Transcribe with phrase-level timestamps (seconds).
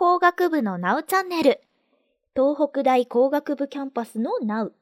[0.00, 1.60] 工学部のナウチャンネル。
[2.32, 4.72] 東北大工学部キャンパスのナウ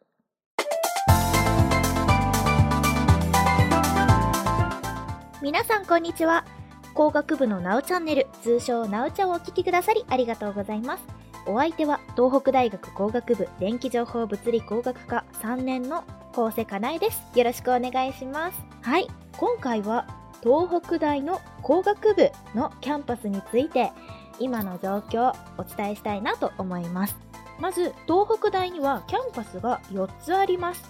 [5.40, 6.44] 皆さんこんにちは。
[6.92, 11.04] 工学部のナウチャンネル通称ナウチャをお聞きくださりありがとうございます。
[11.46, 16.04] お相手は東北大学工学部電気情報物理工学科3年の
[16.34, 17.22] 高瀬かなえです。
[17.34, 18.58] よろしくお願いします。
[18.82, 19.08] はい。
[19.38, 20.06] 今回は
[20.42, 23.92] 東北大の工学部のキャンパスについて
[24.38, 27.16] 今の状況お伝えしたいなと思います。
[27.58, 30.84] まず東北大にはキャンパスが4つあります。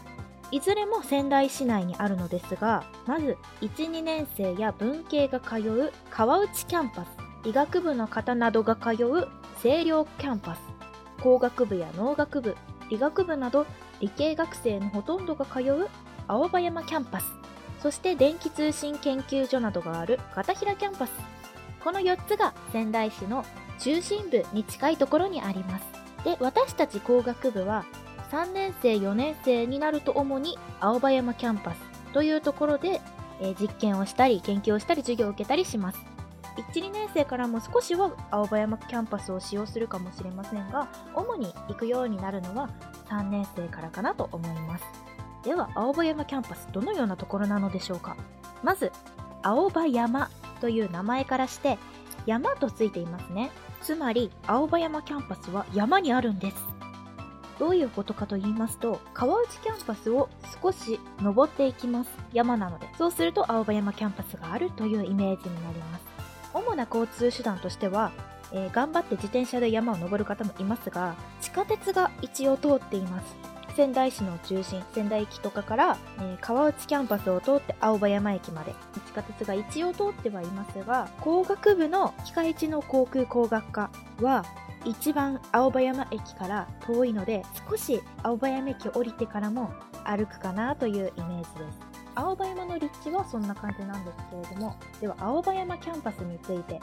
[0.50, 7.08] いずれも仙台市内にあるのですがまず12年生や文系が通う川内キャンパス。
[7.48, 9.28] 医学部の方などが通う
[9.62, 10.60] 星陵キャンパス。
[11.22, 12.56] 工学部や農学部。
[12.90, 13.66] 理学部など
[14.00, 15.88] 理系学生のほとんどが通う
[16.28, 17.26] 青葉山キャンパス。
[17.80, 21.35] そして電気通信研究所などがある片平キャンパス。
[21.86, 23.44] この4つが仙台市の
[23.78, 25.84] 中心部に近いところにあります。
[26.24, 27.84] で私たち工学部は
[28.32, 31.78] 3年生4年生になると主に青葉山キャンパス
[32.12, 33.00] というところで、
[33.40, 36.00] えー、実験をしたり研究をしたり授業を受けたりします。
[36.74, 42.68] 12年生からも少しは青葉山キャンパスを使用するかもしれませんが主に行くようになるのは
[43.10, 44.84] 3年生からかなと思います。
[45.44, 48.16] では青葉山キャンパスどのようなところなのでしょうか。
[48.64, 48.90] まず
[49.44, 51.78] 青葉山という名前からして
[52.26, 53.50] 山とついていますね。
[53.82, 56.56] つまり青葉山キャンパスは山にあるんです。
[57.58, 60.28] どういうことかと言いますと川内キャンパスを
[60.62, 62.10] 少し登っていきます。
[62.32, 62.88] 山なので。
[62.98, 66.04] そうすると青葉山キャンパスがあるというイメージになります。
[66.52, 68.12] 主な交通手段としては、
[68.52, 73.55] えー、頑張って自転車で山を登る方もいますが地下鉄が一応通っています。
[73.76, 78.74] 仙台市の中心仙台駅とかから、えー、川内キャンパスを通って青葉山駅まで。
[79.06, 84.44] 地下鉄が一応通ってはいますが工学部の機械知能航空工学科は
[84.84, 89.72] 一番青葉山駅から遠いので少し青葉山駅を降りてからも
[90.04, 91.96] 歩くかなというイメージです。
[92.14, 96.80] 青葉山の立地はそんな感じなんですけれどもでは青葉山キャンパスについて、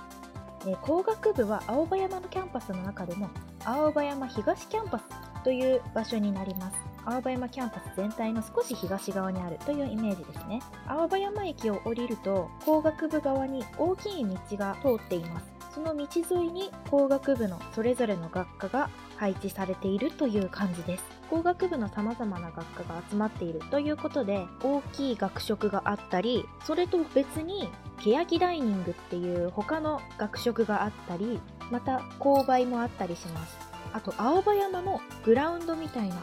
[0.68, 3.30] え工学部は青葉山のキャンパスの中でも
[3.66, 5.04] 青葉山東キャンパス
[5.44, 6.93] という場所になります。
[7.06, 10.62] 青葉山キャンパス全体の少し東側にあるというイメージですね。
[10.88, 15.54] 青葉山駅を降りると工学部側に大きい道が通っています。
[15.74, 21.04] その道沿いに工学部のそれぞれの学科が配置されているという感じです。
[21.30, 27.70] 工学部のさまざまな学科が集まっているということで大きい学食があったりそれと別に
[28.04, 31.42] 欅ダイニングっていう他の学食があったり
[31.72, 33.58] また購買もあったりします。
[33.94, 36.16] あと青葉山のグラウンドみたいな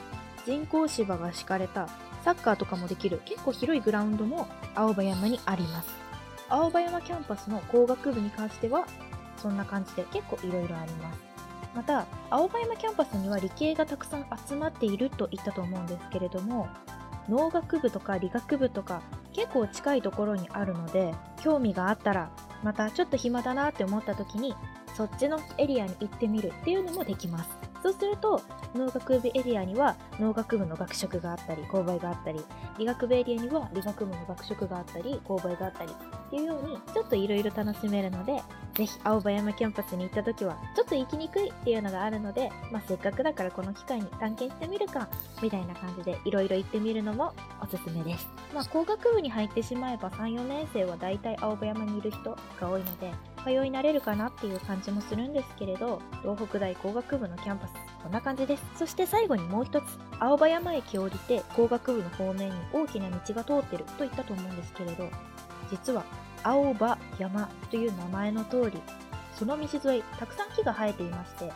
[0.46, 1.88] 人工芝が敷かれた
[2.24, 5.88] サッカーとかもできる結構広いグラウンドも青葉山にあります。
[6.48, 8.86] 青葉山キャンパスの工学部に関しては
[9.36, 11.20] そんな感じで結構いろいろあります。
[11.74, 16.68] また青葉山キャンパスには理系がたくさん集まっていると言ったと思うんですけれども
[17.28, 19.02] 農学部とか理学部とか
[19.32, 22.32] 結構近いところにあるので興味があったら
[22.64, 24.54] またちょっと暇だなって思った時に
[24.96, 27.69] そっちのエリアに行ってみるっていうのもできます。
[27.82, 28.42] そうすると
[28.74, 32.40] 農学部エリアには農学部の学食があったり購買があったり
[32.78, 38.40] 理学部エリアには理学部の学食があったり購買があったりっていうようにちょっといろいろ楽しめるので
[38.74, 45.08] ぜひ青葉山キャンパスに行った時はちょっと行きにくいっていうのがあるので、まあ、せっかくだからこの機会に探検してみるか
[45.42, 52.30] みたいな感じでいろいろ行ってみるのもおすすめです、まあ、工学部に入ってしまえば34年生はだいたい青葉山にいる人
[52.60, 53.12] が多いので
[53.44, 58.62] 通い慣れるかなっていう感じもするんですけれど東北大工学部のキャンパスこんな感じです。
[58.76, 59.84] そして最後にもう一つ
[60.18, 65.08] 青葉山駅を降りて工学部の方面に大きな道が通ってると言ったと思うんですけれど
[65.70, 66.04] 実は
[66.42, 68.80] 青葉山という名前の通り
[69.34, 71.52] その道沿いたくさん木が生えていまして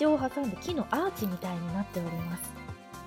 [0.00, 2.50] 道を挟んで木のアーチみたいになっております。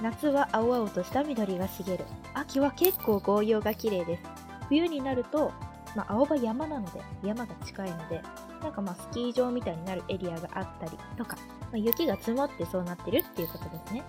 [0.02, 2.06] 夏は青々とした緑が茂る。
[2.34, 4.24] 秋は結構紅葉が綺麗です。
[4.70, 5.52] 冬になると
[5.96, 8.22] まあ、青葉山なので山が近いので
[8.62, 14.04] なんかまあスキー場みたいになるエリアがあったりとか、まあ、雪が積もってそうなってるっていうことですね。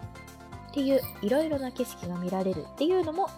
[0.70, 3.28] っていういろいろな景色が見られるっていうのも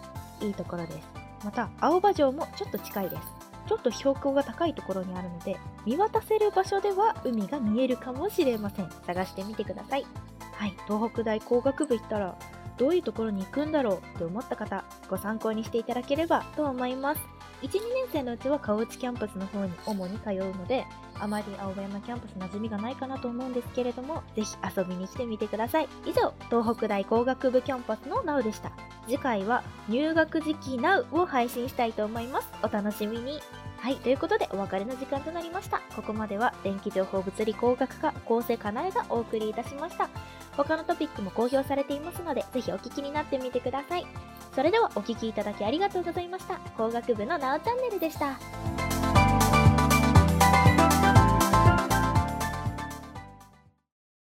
[0.41, 1.07] いいところです。
[1.43, 3.23] また青葉城もちょっと近いです。
[3.67, 8.89] ちょっと標高が高いところにあるので見渡せる場所では海が見えるかもしれません。
[9.05, 10.05] 探してみてください。
[10.53, 10.73] はい。
[10.85, 12.37] 東北大工学部行ったら
[12.77, 17.21] どういうところに行くんだろうって思った方ご参考にしていただければと思います。
[17.63, 17.81] 1、2年
[18.11, 20.85] 生のうちは川内キャンパスの方に主に通うので、
[21.17, 25.87] あまり青葉山キャンパス馴染みがないかなと思うんですけれども、ぜひ遊びに来てみてください。
[26.05, 28.73] 以上、東北大工学部キャンパスのなうでした。
[29.05, 32.49] 次回は入学時期 NOW を配信したいと思います。
[32.61, 33.39] お楽しみに。
[33.77, 35.81] はい、ということでお別れの時間となりました。
[35.95, 40.09] ここまでは電気情報物理工学科構成かなえがお送りいたしました。
[40.57, 44.05] 他のトピックも公表されていますので、ぜひお聞きになってみてください。
[44.53, 46.57] それではお聴きいただきありがとうございました。
[46.77, 48.82] 工学部のなおチャンネルでした。